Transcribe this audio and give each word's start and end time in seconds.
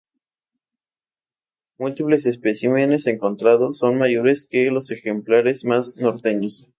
Múltiples 1.77 2.25
especímenes 2.25 3.05
encontrados 3.05 3.77
son 3.77 3.99
mayores 3.99 4.47
que 4.49 4.71
los 4.71 4.89
ejemplares 4.89 5.63
más 5.63 5.97
norteños. 5.97 6.67